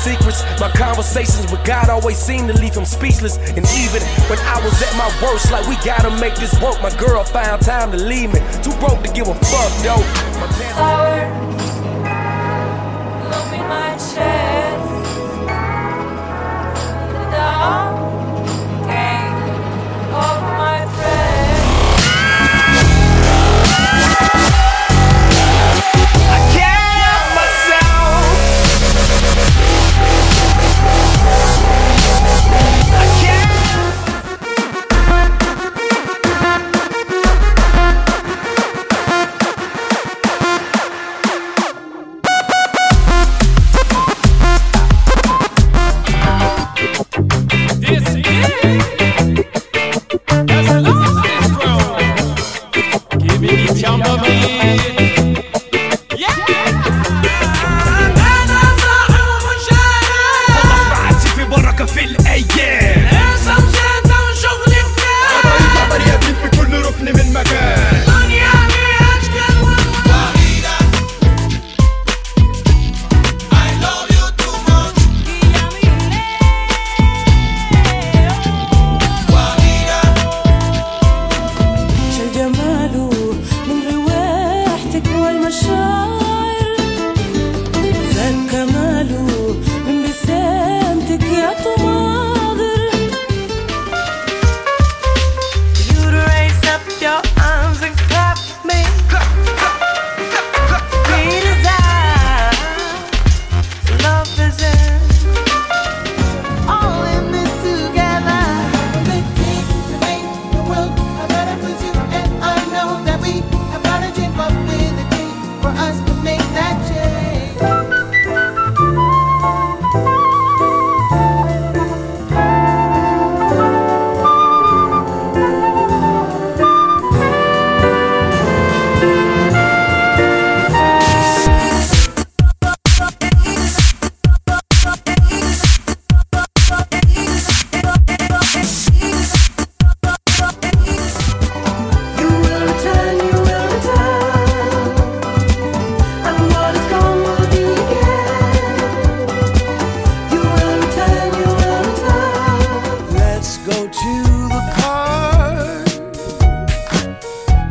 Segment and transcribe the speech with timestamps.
[0.00, 0.42] secrets.
[0.58, 3.36] My conversations with God always seem to leave him speechless.
[3.36, 6.94] And even when I was at my worst, like we gotta make this work, my
[6.96, 8.40] girl found time to leave me.
[8.62, 11.39] Too broke to give a fuck, though.
[53.80, 54.59] Jumbo Bee.
[84.90, 86.29] رواحتك والمشاعر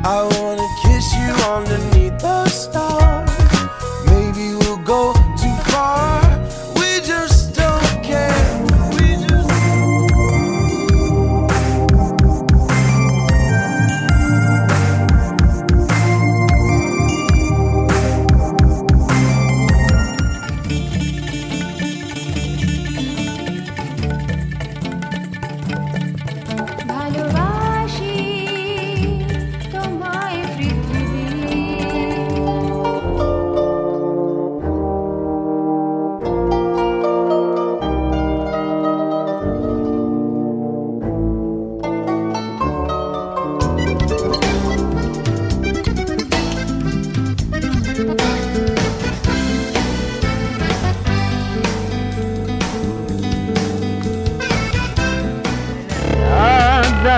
[0.09, 0.48] I won't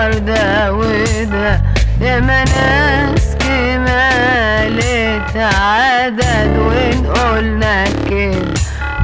[0.01, 1.62] وردة وده
[2.01, 6.57] يا مناس كمالة عدد
[7.15, 8.53] قلنا كده.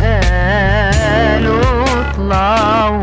[0.03, 0.91] آه،
[1.33, 3.01] قالوا اطلعوا